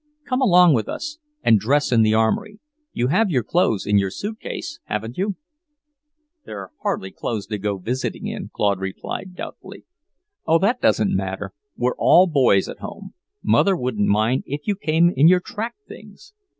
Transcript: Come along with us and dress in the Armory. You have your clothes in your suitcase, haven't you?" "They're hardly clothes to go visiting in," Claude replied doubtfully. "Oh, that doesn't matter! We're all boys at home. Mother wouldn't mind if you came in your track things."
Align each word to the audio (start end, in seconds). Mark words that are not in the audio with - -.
Come 0.27 0.41
along 0.41 0.73
with 0.73 0.89
us 0.89 1.19
and 1.43 1.59
dress 1.59 1.91
in 1.91 2.01
the 2.01 2.15
Armory. 2.15 2.57
You 2.91 3.09
have 3.09 3.29
your 3.29 3.43
clothes 3.43 3.85
in 3.85 3.99
your 3.99 4.09
suitcase, 4.09 4.79
haven't 4.85 5.15
you?" 5.15 5.35
"They're 6.43 6.71
hardly 6.81 7.11
clothes 7.11 7.45
to 7.45 7.59
go 7.59 7.77
visiting 7.77 8.25
in," 8.25 8.49
Claude 8.51 8.79
replied 8.79 9.35
doubtfully. 9.35 9.85
"Oh, 10.47 10.57
that 10.57 10.81
doesn't 10.81 11.15
matter! 11.15 11.53
We're 11.77 11.93
all 11.99 12.25
boys 12.25 12.67
at 12.67 12.79
home. 12.79 13.13
Mother 13.43 13.77
wouldn't 13.77 14.07
mind 14.09 14.41
if 14.47 14.61
you 14.65 14.75
came 14.75 15.11
in 15.15 15.27
your 15.27 15.39
track 15.39 15.75
things." 15.87 16.33